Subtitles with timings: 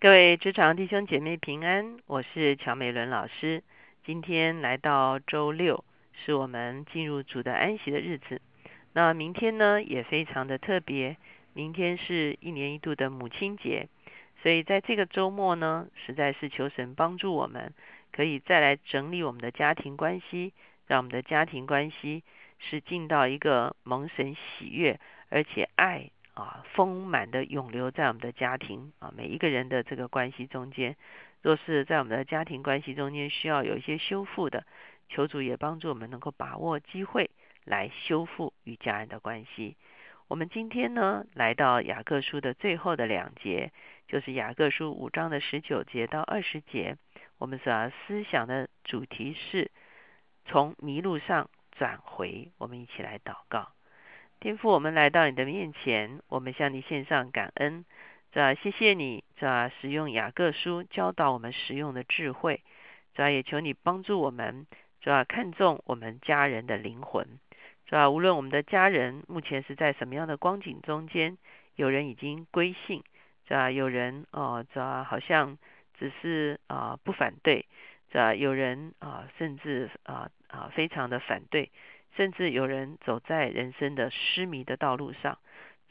[0.00, 3.64] 各位职场弟兄姐妹平安，我是乔美伦老师。
[4.04, 8.40] 今天来到周六，是我们进入主的安息的日子。
[8.92, 11.16] 那明天呢，也非常的特别，
[11.52, 13.88] 明天是一年一度的母亲节，
[14.40, 17.74] 所以在这个周末呢，实在是求神帮助我们，
[18.12, 20.52] 可以再来整理我们的家庭关系，
[20.86, 22.22] 让我们的家庭关系
[22.60, 26.08] 是进到一个蒙神喜悦，而且爱。
[26.38, 30.94] 啊，丰满的永留在我们的家庭啊，每一个人的这个关系中间，
[31.42, 34.64] 若是在我们的家庭关系中间需要有一些修复的，
[35.08, 37.28] 求主也帮助我们能够把握机会
[37.64, 39.76] 来修复与家人的关系。
[40.28, 43.72] 我们今天呢，来到雅各书的最后的两节，
[44.06, 46.96] 就是雅各书五章的十九节到二十节，
[47.38, 49.72] 我们所要思想的主题是
[50.44, 52.52] 从迷路上转回。
[52.58, 53.72] 我们一起来祷告。
[54.40, 57.84] 天父，我们来到你的面前，我们向你献上感恩，
[58.30, 62.62] 这谢谢你，这使用雅各书教导我们实用的智慧，
[63.16, 64.68] 这也求你帮助我们，
[65.00, 67.26] 这看重我们家人的灵魂，
[67.86, 71.36] 这无论我们的家人目前是在什么样的光景中间，
[71.74, 73.02] 有人已经归信，
[73.44, 75.58] 这有人哦，这好像
[75.98, 77.66] 只是啊不反对，
[78.12, 81.72] 这有人啊甚至啊啊非常的反对。
[82.18, 85.38] 甚至有人走在人生的失迷的道路上，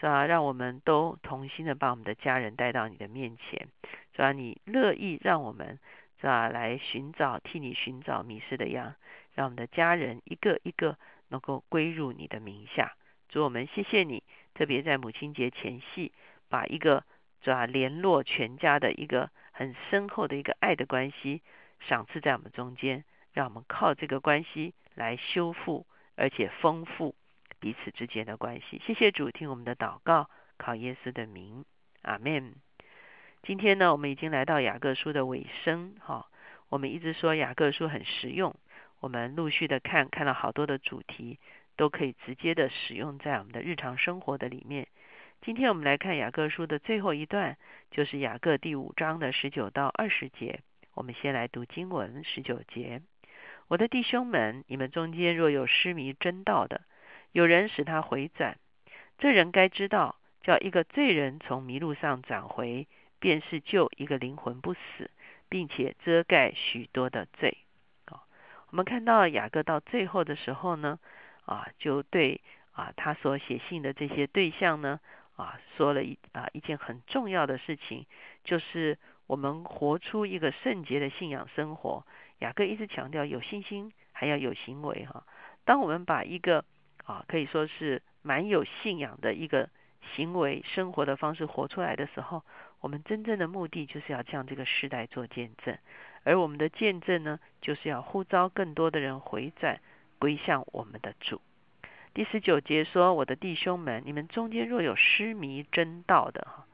[0.00, 0.26] 是吧？
[0.26, 3.68] 让我们都同心的把我们的家人带到你的面前，
[4.10, 4.32] 是吧？
[4.32, 5.78] 你乐意让我们，
[6.20, 6.48] 是吧？
[6.48, 8.96] 来寻找，替你寻找迷失的羊，
[9.34, 12.96] 让我们的家人一个一个能够归入你的名下。
[13.28, 16.10] 主，我们谢谢你，特别在母亲节前夕，
[16.48, 17.04] 把一个，
[17.44, 17.66] 是吧？
[17.66, 21.42] 联络全家的一个很深厚的一个爱的关系
[21.78, 25.86] 赏赐在我们中间，让我们靠这个关系来修复。
[26.16, 27.14] 而且丰富
[27.60, 28.80] 彼此之间的关系。
[28.84, 31.64] 谢谢主，听我们的祷告，靠耶稣的名，
[32.02, 32.54] 阿门。
[33.42, 36.26] 今天呢，我们已经来到雅各书的尾声，哈。
[36.68, 38.56] 我们一直说雅各书很实用，
[38.98, 41.38] 我们陆续的看，看了好多的主题，
[41.76, 44.88] 都可以直接的使用在我们的日常生活的里面。
[45.42, 47.56] 今天我们来看雅各书的最后一段，
[47.92, 50.60] 就是雅各第五章的十九到二十节。
[50.94, 53.00] 我们先来读经文十九节。
[53.68, 56.82] 我的弟兄们，你们中间若有失迷真道的，
[57.32, 58.58] 有人使他回转，
[59.18, 62.86] 这人该知道，叫一个罪人从迷路上转回，
[63.18, 65.10] 便是救一个灵魂不死，
[65.48, 67.58] 并且遮盖许多的罪。
[68.04, 68.22] 啊，
[68.70, 71.00] 我们看到雅各到最后的时候呢，
[71.44, 72.40] 啊，就对
[72.70, 75.00] 啊他所写信的这些对象呢，
[75.34, 78.06] 啊，说了一啊一件很重要的事情，
[78.44, 78.96] 就是
[79.26, 82.04] 我们活出一个圣洁的信仰生活。
[82.40, 85.24] 雅各一直强调有信心还要有行为哈。
[85.64, 86.64] 当我们把一个
[87.04, 89.68] 啊可以说是蛮有信仰的一个
[90.14, 92.42] 行为生活的方式活出来的时候，
[92.80, 95.76] 我们真正的目的就是要向这个时代做见证。
[96.24, 99.80] 而我们的见证呢，就是要呼召更多的人回转
[100.18, 101.40] 归向我们的主。
[102.14, 106.66] 第十九节说：“我的弟兄们，你们中间若有失迷真道的哈，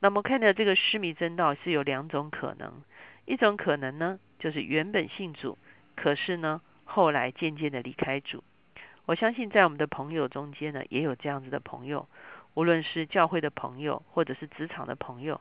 [0.00, 2.82] 那么看到这个失迷真道是有两种可能，
[3.26, 5.58] 一种可能呢。”就是原本信主，
[5.94, 8.42] 可是呢，后来渐渐的离开主。
[9.04, 12.08] 我相信在我们的朋友中间呢，也有这样子的朋友，
[12.54, 15.38] 无论是教会的朋友，或者是职场的朋友。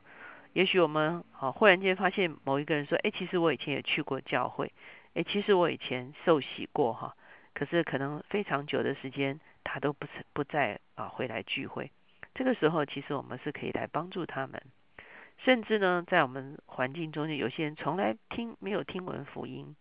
[0.51, 4.73] 也许我们啊，忽然间发现某一个人说：“哎，其实我以前也去过教会，
[5.13, 7.15] 哎，其实我以前受洗过哈。”
[7.55, 11.89] 可是可能非常久的时间，他都不是不再啊回来聚会。
[12.39, 14.61] 这个时候，其实我们是可以来帮助他们。
[15.39, 19.75] 甚至呢，在我们环境中间，有些人从来听没有听闻福音，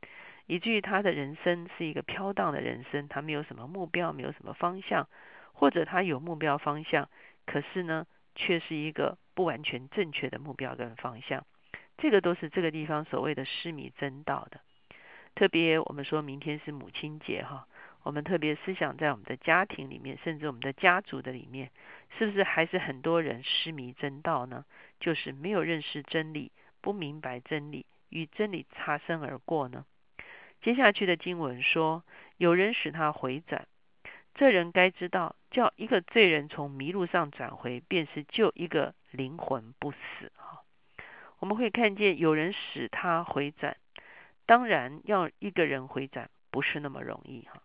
[0.47, 5.09] 以至于他的人生是一个飘荡的人生，他没有什么目标，没有什么方向，
[5.53, 7.09] 或者他有目标方向，
[7.47, 11.47] 可是呢，却是一个不完全正确的目标跟方向。
[11.97, 14.61] 这个都是这个地方所谓的失迷真道的。
[15.37, 17.69] 特别我们说明天是母亲节哈。
[18.09, 21.71] 我们特别思想在我们的家庭里面，甚至我们的家族的里面，
[22.17, 24.65] 是不是还是很多人失迷真道呢？
[24.99, 26.51] 就是没有认识真理，
[26.81, 29.85] 不明白真理，与真理擦身而过呢？
[30.63, 32.03] 接下去的经文说，
[32.39, 33.69] 有人使他回转，
[34.35, 40.63] 这人该知道，叫一个罪人从迷路上转回，便是救一个灵魂不死哈。
[41.41, 43.77] 我们会看见有人使他回转，
[44.47, 47.61] 当然要一个人回转不是那么容易哈。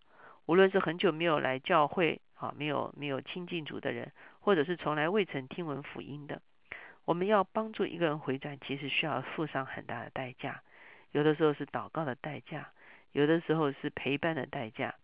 [0.45, 6.41] 无论是很久没有来教会啊，没有没有亲近主的人，或者是从来未曾听闻福音的，
[7.05, 10.61] 我们要帮助一个人回转，其实需要付上很大的代价。
[11.11, 12.69] 有的时候是祷告的代价，
[13.11, 14.95] 有的时候是陪伴的代价，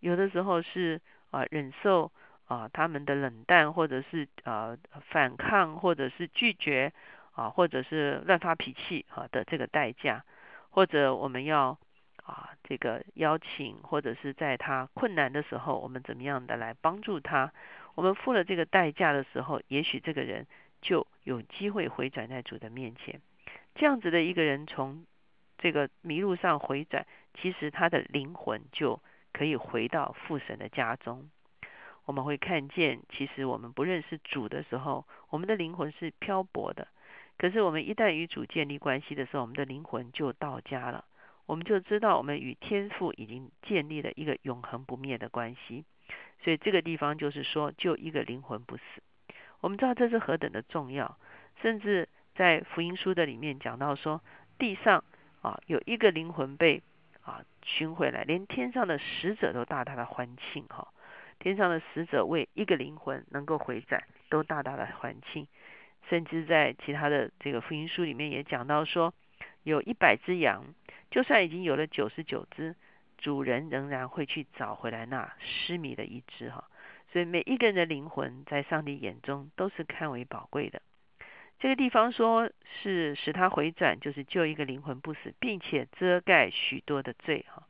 [0.00, 1.00] 有的时候是
[1.30, 2.10] 啊忍受
[2.46, 4.76] 啊他们的冷淡，或者是啊
[5.10, 6.92] 反抗，或者是拒绝
[7.32, 10.24] 啊，或者是乱发脾气啊的这个代价，
[10.70, 11.78] 或者我们要
[12.28, 17.50] 啊这个邀请，或者是在他困难的时候，我们怎么样的来帮助他？
[17.94, 20.46] 我们付了这个代价的时候，也许这个人
[20.82, 23.20] 就有机会回转在主的面前。
[23.74, 25.06] 这样子的一个人从
[25.56, 27.06] 这个迷路上回转，
[27.40, 29.00] 其实他的灵魂就
[29.32, 31.30] 可以回到父神的家中。
[32.04, 36.88] 我们会看见，其实我们不认识主的时候，我们的灵魂是漂泊的。
[37.38, 41.04] 可是我们一旦与主建立关系的时候，我们的灵魂就到家了。
[41.48, 45.82] 我们就知道我们与天父已经建立了一个永恒不灭的关系。
[46.44, 48.82] 所以这个地方就是说，就一个灵魂不死。
[49.60, 51.16] 我们知道这是何等的重要。
[51.62, 54.20] 甚至在福音书的里面讲到说，
[54.58, 55.02] 地上
[55.40, 56.82] 啊有一个灵魂被
[57.22, 60.88] 啊寻回来，连天上的使者都大大的欢庆哈。
[61.38, 65.48] 天上的使者为一个灵魂能够回转，都大大的欢庆。
[66.10, 69.14] 甚至在其他的这个福音书里面也讲到说，
[69.62, 70.64] 有一百只羊，
[71.10, 72.74] 就算已经有了九十九只，
[73.18, 76.64] 主人仍然会去找回来那失迷的一只哈。
[77.12, 80.82] 所以每一个人的灵魂在上帝眼中都是看为宝贵的。
[81.58, 82.50] 这个地方说
[82.82, 87.62] 是使他回转，就是救一个灵魂不死，并且遮盖许多的罪哈。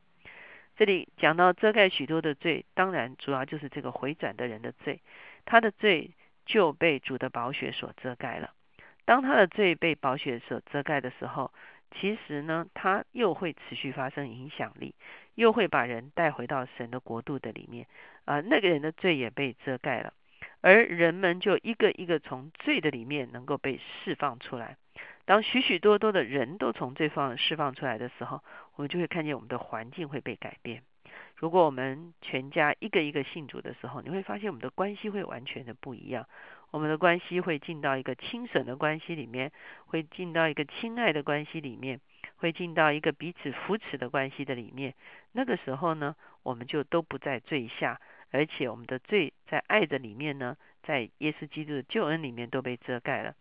[0.75, 5.01] 这里讲到遮盖许多的罪，当然主要就是这个回转的人的罪，
[5.45, 6.11] 他的罪。
[6.45, 8.51] 就被主的宝血所遮盖了。
[9.05, 11.53] 当他的罪被宝血所遮盖的时候，
[11.91, 14.95] 其实呢，他又会持续发生影响力，
[15.35, 17.87] 又会把人带回到神的国度的里面。
[18.25, 20.13] 啊，那个人的罪也被遮盖了，
[20.61, 24.77] 而人们就一个一个从罪的里面能够被释放出来。
[25.25, 28.43] 当许许多多的人都从罪放释放出来的时候，
[28.75, 30.83] 我们就会看见我们的环境会被改变。
[31.35, 36.27] 如果我们全家一个一个信主的时候，你会发现我们的关系会完全的不一样。
[36.71, 39.51] 我们的关系会进到一个亲省的关系里面，
[39.85, 41.99] 会进到一个亲爱的关系里面，
[42.37, 44.93] 会进到一个彼此扶持的关系的里面。
[45.31, 47.99] 那个时候呢，我们就都不在罪下，
[48.31, 53.33] 而且我们的罪在爱的里面呢，在耶稣基督的救恩里面都被遮盖了。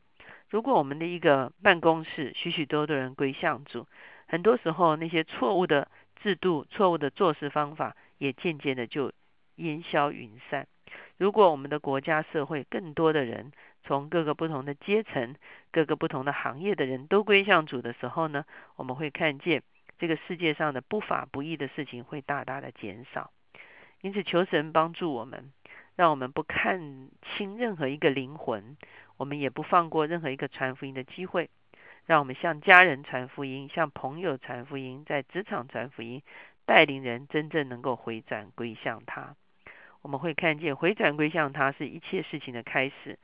[0.50, 3.86] 如果我们的一个办公室许许多多人归向主，
[4.26, 5.88] 很多时候那些错误的。
[6.20, 9.12] 制度错误的做事方法也渐渐的就
[9.54, 10.66] 烟消云散。
[11.18, 13.52] 如果我们的国家社会更多的人
[13.84, 15.34] 从各个不同的阶层、
[15.72, 18.44] 各个不同的行业的人都归向主的时候呢，
[18.76, 19.62] 我们会看见
[19.98, 23.32] 这个世界上的不法不义的事情会大大的减少。
[24.00, 25.52] 因此，求神帮助我们，
[25.96, 28.76] 让我们不看轻任何一个灵魂，
[29.16, 31.50] 我们也不放过任何一个传福音的机会。
[32.06, 36.22] 让我们向家人传福音，向朋友传福音，在职场传福音，
[36.64, 39.34] 带领人真正能够回转归向他。
[40.02, 43.18] 我们会看见回转归向他是一切事情的开始。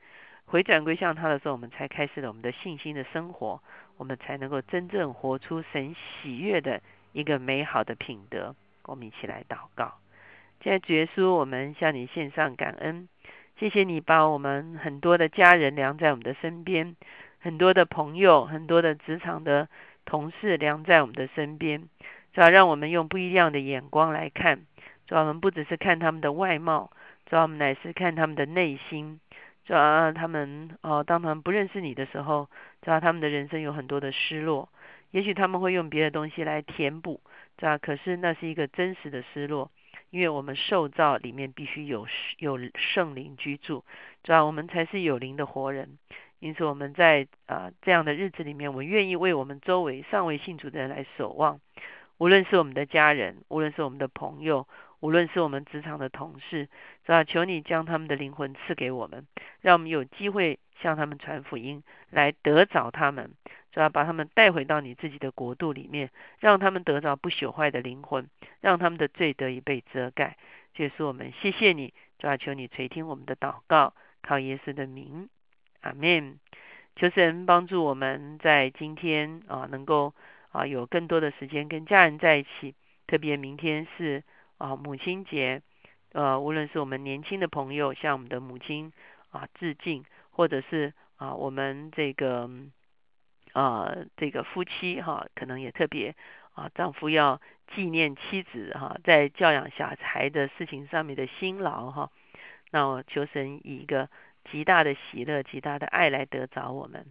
[0.45, 3.61] 回转归向他的时候，我们才开始了我们的信心的生活，
[3.97, 6.81] 我们才能够真正活出神喜悦的
[7.13, 8.55] 一个美好的品德。
[8.85, 9.95] 我们一起来祷告。
[10.61, 13.09] 现在主耶稣，我们向你献上感恩，
[13.59, 16.95] 谢谢你把我们很多的家人量在我们的身边。
[17.39, 19.67] 很多的朋友，很多的职场的
[20.05, 21.87] 同事，量在我们的身边，
[22.33, 24.61] 是吧让我们用不一样的眼光来看。
[25.07, 26.91] 主要我们不只是看他们的外貌，
[27.25, 29.19] 主要我们乃是看他们的内心。
[29.65, 32.49] 主要他们哦，当他们不认识你的时候，
[32.81, 34.69] 主要他们的人生有很多的失落。
[35.11, 37.21] 也许他们会用别的东西来填补，
[37.57, 39.71] 主要可是那是一个真实的失落，
[40.11, 42.05] 因为我们受造里面必须有
[42.37, 43.83] 有圣灵居住，
[44.23, 45.97] 主要我们才是有灵的活人。
[46.39, 51.59] 因此，我们在啊这样的日子里面，我们愿意为我们周围尚未信主的人来守望。
[52.17, 54.67] 无论是我们的家人，无论是我们的朋友，
[54.99, 56.69] 无论是我们职场的同事，
[57.05, 57.23] 是吧？
[57.23, 59.27] 求你将他们的灵魂赐给我们，
[59.61, 63.31] 让我们有机会向他们传福音，来得着他们，
[63.73, 63.89] 是吧？
[63.89, 66.09] 把他们带回到你自己的国度里面，
[66.39, 68.27] 让他们得着不朽坏的灵魂，
[68.61, 70.37] 让他们的罪得以被遮盖。
[70.73, 75.29] 这是我们谢谢你，主要求你垂听我们的祷告，靠耶稣的名。
[75.81, 76.39] 阿门。
[76.97, 80.13] 求神帮助我们在今天啊，能够
[80.51, 82.73] 啊有更多的时间跟家人在一起。
[83.07, 84.23] 特别明天是
[84.57, 85.61] 啊母亲节，
[86.13, 88.91] 呃，无论是我们年轻的朋友向我们的母亲
[89.29, 92.49] 啊致敬，或者是啊我们这个
[93.53, 96.15] 啊这个夫妻哈，可能也特别
[96.53, 97.41] 啊丈夫要
[97.75, 102.11] 纪念妻子哈，在教养小孩的事情上面的辛劳哈。
[102.71, 104.09] 那我求神以一个。
[104.51, 107.03] 极大的喜乐，极大的爱来得着我们。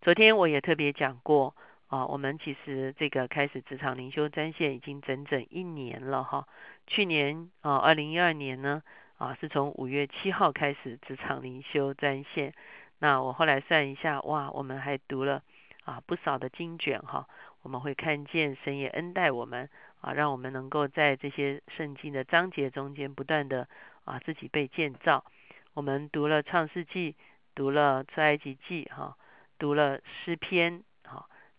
[0.00, 1.56] 昨天我也特别讲过
[1.88, 6.46] 啊，我们其实这个开始职场灵修专线已经整整一年了哈。
[6.86, 8.82] 去年啊，二零一二年呢
[9.16, 12.52] 啊，是从五月七号开始职场灵修专线。
[12.98, 15.42] 那我后来算一下，哇，我们还读了
[15.84, 17.26] 啊不少的经卷哈。
[17.62, 19.70] 我们会看见神也恩待我们
[20.02, 23.66] 啊，让我们能够在这些圣经的章节中间不断的
[24.04, 25.24] 啊自己被建造。
[25.72, 27.16] 我们读了创世纪，
[27.54, 29.16] 读了出埃及记哈，
[29.58, 30.82] 读了诗篇。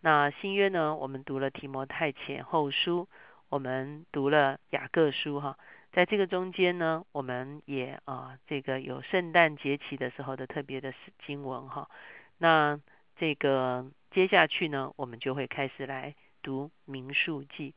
[0.02, 3.08] 那新约呢，我们读了提摩太前后书，
[3.50, 5.58] 我们读了雅各书哈。
[5.92, 10.94] 在这个中间呢，我们也啊，这个有圣诞节期的时候的特别的
[11.26, 11.90] 经文哈。
[12.38, 12.80] 那
[13.18, 17.74] 这个接下去呢，我们就会开始来读民数记。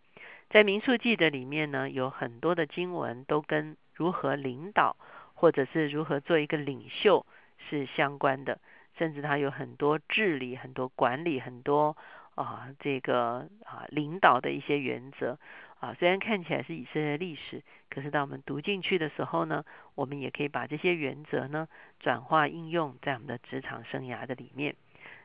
[0.50, 4.96] 在民数记的里面呢，有很多的经文都跟如何领导
[5.34, 7.26] 或者是如何做一个领袖
[7.68, 8.60] 是相关的，
[8.98, 11.96] 甚至它有很多治理、很多管理、很多
[12.34, 15.38] 啊这个啊领导的一些原则。
[15.80, 19.64] 啊，虽然看起来是以色列历史，可是当我们读进去的时候呢，
[19.96, 21.66] 我们也可以把这些原则呢
[21.98, 24.76] 转化应用在我们的职场生涯的里面。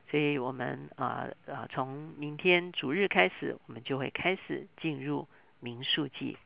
[0.09, 5.27] 所以，我们啊啊，从明天主日开始，我们就会开始进入
[5.59, 6.37] 民数记。